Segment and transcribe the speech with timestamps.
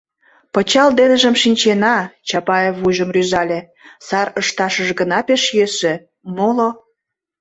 [0.53, 1.97] —Пычал деныжым шинчена,—
[2.27, 3.59] Чапаев вуйжым рӱзале,—
[4.07, 5.93] сар ышташыже гына пеш йӧсӧ,
[6.35, 6.69] моло...